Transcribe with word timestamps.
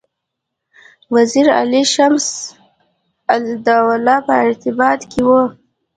وزیر 1.15 1.47
علي 1.59 1.83
او 1.85 1.91
شمس 1.93 2.27
الدوله 3.33 4.15
په 4.25 4.33
ارتباط 4.45 4.99
کې 5.11 5.21
وه. 5.27 5.41